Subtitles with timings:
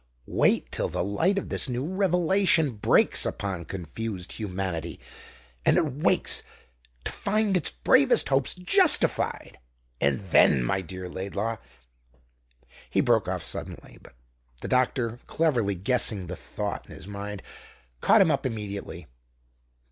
[0.25, 4.99] Wait till the light of this new revelation breaks upon confused humanity,
[5.63, 6.41] and it wakes
[7.03, 9.59] to find its bravest hopes justified!
[10.01, 11.57] Ah, then, my dear Laidlaw"
[12.89, 14.15] He broke off suddenly; but
[14.61, 17.43] the doctor, cleverly guessing the thought in his mind,
[17.99, 19.05] caught him up immediately.